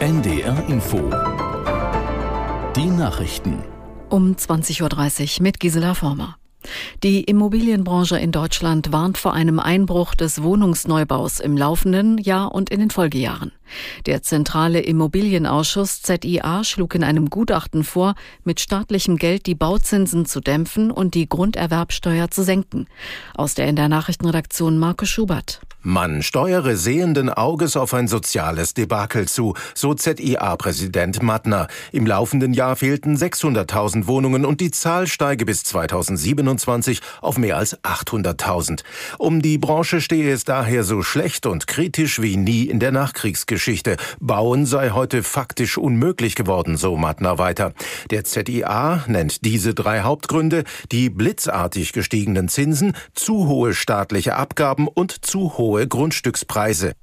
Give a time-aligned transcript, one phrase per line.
[0.00, 1.10] NDR Info.
[2.76, 3.64] Die Nachrichten.
[4.08, 6.36] Um 20.30 Uhr mit Gisela Former.
[7.02, 12.78] Die Immobilienbranche in Deutschland warnt vor einem Einbruch des Wohnungsneubaus im laufenden Jahr und in
[12.78, 13.50] den Folgejahren.
[14.06, 20.38] Der Zentrale Immobilienausschuss ZIA schlug in einem Gutachten vor, mit staatlichem Geld die Bauzinsen zu
[20.38, 22.86] dämpfen und die Grunderwerbsteuer zu senken.
[23.34, 25.60] Aus der in der Nachrichtenredaktion Marco Schubert.
[25.82, 31.68] Man steuere sehenden Auges auf ein soziales Debakel zu, so ZIA-Präsident Mattner.
[31.92, 37.78] Im laufenden Jahr fehlten 600.000 Wohnungen und die Zahl steige bis 2027 auf mehr als
[37.84, 38.82] 800.000.
[39.18, 43.98] Um die Branche stehe es daher so schlecht und kritisch wie nie in der Nachkriegsgeschichte.
[44.18, 47.72] Bauen sei heute faktisch unmöglich geworden, so Mattner weiter.
[48.10, 55.24] Der ZIA nennt diese drei Hauptgründe, die blitzartig gestiegenen Zinsen, zu hohe staatliche Abgaben und
[55.24, 56.94] zu hohe hohe Grundstückspreise.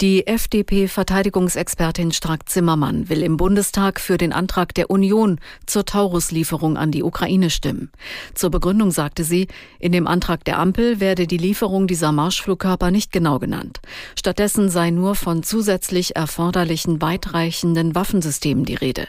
[0.00, 7.02] Die FDP-Verteidigungsexpertin Strack-Zimmermann will im Bundestag für den Antrag der Union zur Tauruslieferung an die
[7.02, 7.90] Ukraine stimmen.
[8.34, 9.48] Zur Begründung sagte sie,
[9.80, 13.80] in dem Antrag der Ampel werde die Lieferung dieser Marschflugkörper nicht genau genannt.
[14.16, 19.08] Stattdessen sei nur von zusätzlich erforderlichen weitreichenden Waffensystemen die Rede.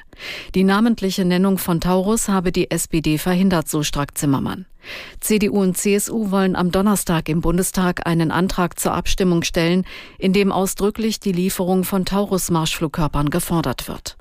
[0.56, 4.66] Die namentliche Nennung von Taurus habe die SPD verhindert, so Strack-Zimmermann.
[5.20, 9.86] CDU und CSU wollen am Donnerstag im Bundestag einen Antrag zur Abstimmung stellen,
[10.18, 14.18] in dem ausdrücklich die Lieferung von Taurus-Marschflugkörpern gefordert wird.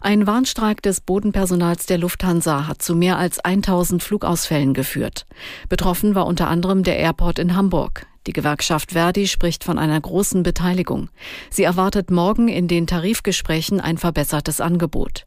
[0.00, 5.26] Ein Warnstreik des Bodenpersonals der Lufthansa hat zu mehr als 1000 Flugausfällen geführt.
[5.68, 8.06] Betroffen war unter anderem der Airport in Hamburg.
[8.28, 11.08] Die Gewerkschaft Verdi spricht von einer großen Beteiligung.
[11.48, 15.24] Sie erwartet morgen in den Tarifgesprächen ein verbessertes Angebot.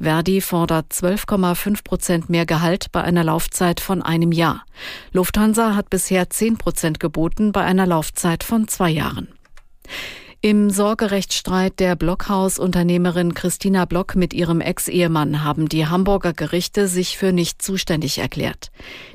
[0.00, 4.64] Verdi fordert 12,5 Prozent mehr Gehalt bei einer Laufzeit von einem Jahr.
[5.10, 9.26] Lufthansa hat bisher 10 Prozent geboten bei einer Laufzeit von zwei Jahren.
[10.44, 17.32] Im Sorgerechtsstreit der Blockhausunternehmerin Christina Block mit ihrem Ex-Ehemann haben die Hamburger Gerichte sich für
[17.32, 18.70] nicht zuständig erklärt.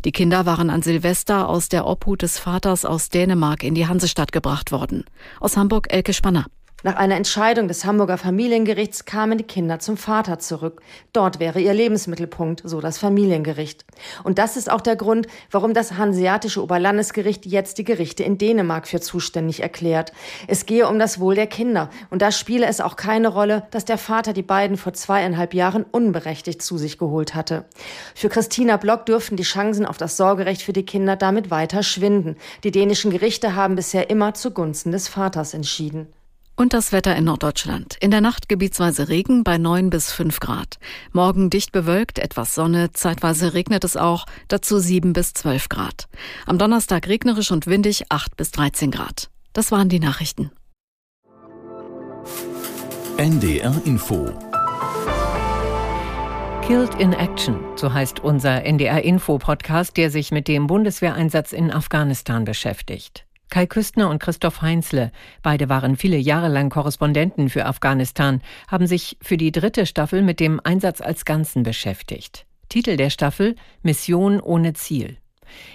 [0.05, 4.31] Die Kinder waren an Silvester aus der Obhut des Vaters aus Dänemark in die Hansestadt
[4.31, 5.03] gebracht worden.
[5.39, 6.47] Aus Hamburg Elke Spanner.
[6.81, 10.81] Nach einer Entscheidung des Hamburger Familiengerichts kamen die Kinder zum Vater zurück.
[11.11, 13.83] Dort wäre ihr Lebensmittelpunkt, so das Familiengericht.
[14.23, 18.87] Und das ist auch der Grund, warum das Hanseatische Oberlandesgericht jetzt die Gerichte in Dänemark
[18.87, 20.13] für zuständig erklärt.
[20.47, 21.89] Es gehe um das Wohl der Kinder.
[22.11, 25.83] Und da spiele es auch keine Rolle, dass der Vater die beiden vor zweieinhalb Jahren
[25.83, 27.65] unberechtigt zu sich geholt hatte.
[28.15, 32.37] Für Christina Block dürften die Chancen auf das Sorgerecht für die Kinder damit weiter schwinden.
[32.63, 36.07] Die dänischen Gerichte haben bisher immer zugunsten des Vaters entschieden.
[36.59, 37.95] Und das Wetter in Norddeutschland.
[38.01, 40.77] In der Nacht gebietsweise Regen bei 9 bis 5 Grad.
[41.13, 46.09] Morgen dicht bewölkt, etwas Sonne, zeitweise regnet es auch, dazu 7 bis 12 Grad.
[46.45, 49.29] Am Donnerstag regnerisch und windig 8 bis 13 Grad.
[49.53, 50.51] Das waren die Nachrichten.
[53.15, 54.29] NDR Info
[56.67, 61.71] Killed in Action, so heißt unser NDR Info Podcast, der sich mit dem Bundeswehreinsatz in
[61.71, 63.28] Afghanistan beschäftigt.
[63.49, 65.11] Kai Küstner und Christoph Heinzle,
[65.41, 70.39] beide waren viele Jahre lang Korrespondenten für Afghanistan, haben sich für die dritte Staffel mit
[70.39, 72.45] dem Einsatz als Ganzen beschäftigt.
[72.69, 75.17] Titel der Staffel Mission ohne Ziel.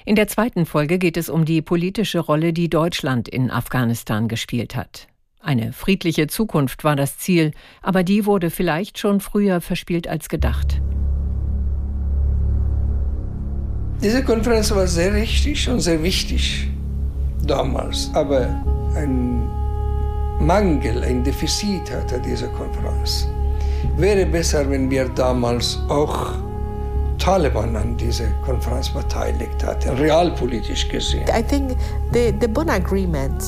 [0.05, 4.77] In der zweiten Folge geht es um die politische Rolle, die Deutschland in Afghanistan gespielt
[4.77, 5.09] hat.
[5.41, 7.51] Eine friedliche Zukunft war das Ziel,
[7.83, 10.81] aber die wurde vielleicht schon früher verspielt als gedacht.
[14.01, 16.69] Diese Konferenz war sehr richtig und sehr wichtig
[17.47, 18.11] damals.
[18.15, 18.47] Aber
[18.97, 19.49] ein
[20.41, 23.29] Mangel, ein Defizit hatte diese Konferenz.
[23.97, 26.35] Wäre besser, wenn wir damals auch
[27.19, 31.25] Taliban an dieser Konferenz beteiligt hatten, realpolitisch gesehen.
[31.29, 31.77] I think
[32.13, 33.43] the, the Bonn Agreement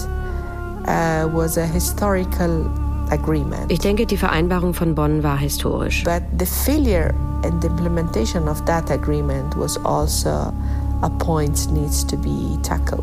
[0.87, 2.71] uh, was a historical
[3.11, 3.71] agreement.
[3.71, 6.05] Ich denke, die Vereinbarung von Bonn war historisch.
[6.05, 7.13] But the failure
[7.45, 10.53] in the implementation of that agreement was also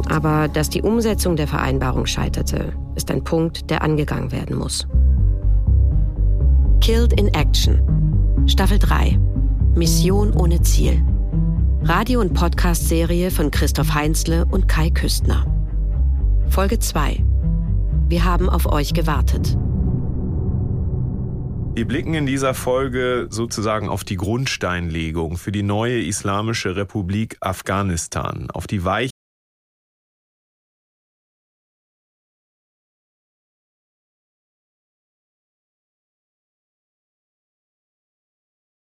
[0.10, 4.88] aber dass die Umsetzung der Vereinbarung scheiterte, ist ein Punkt, der angegangen werden muss.
[6.82, 8.44] Killed in Action.
[8.46, 9.18] Staffel 3.
[9.76, 11.02] Mission ohne Ziel.
[11.84, 15.46] Radio- und Podcast-Serie von Christoph Heinzle und Kai Küstner.
[16.48, 17.24] Folge 2.
[18.08, 19.58] Wir haben auf euch gewartet.
[21.76, 28.52] Wir blicken in dieser Folge sozusagen auf die Grundsteinlegung für die neue Islamische Republik Afghanistan,
[28.52, 29.13] auf die Weichen